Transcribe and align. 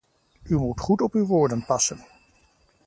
U 0.43 0.55
moet 0.55 0.79
goed 0.79 1.01
op 1.01 1.13
uw 1.13 1.25
woorden 1.25 1.65
passen. 1.65 2.05